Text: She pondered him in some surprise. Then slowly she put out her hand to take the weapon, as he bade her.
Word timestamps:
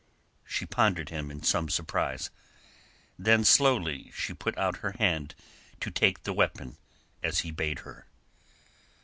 She 0.47 0.65
pondered 0.65 1.09
him 1.09 1.29
in 1.29 1.43
some 1.43 1.69
surprise. 1.69 2.31
Then 3.19 3.43
slowly 3.45 4.09
she 4.15 4.33
put 4.33 4.57
out 4.57 4.77
her 4.77 4.93
hand 4.97 5.35
to 5.79 5.91
take 5.91 6.23
the 6.23 6.33
weapon, 6.33 6.77
as 7.21 7.41
he 7.41 7.51
bade 7.51 7.81
her. 7.85 8.07